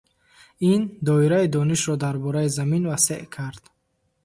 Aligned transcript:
Ин 0.71 0.81
доираи 1.07 1.47
донишро 1.53 1.95
дар 2.03 2.15
бораи 2.23 2.49
Замин 2.57 2.83
васеъ 2.91 3.19
кард. 3.35 3.63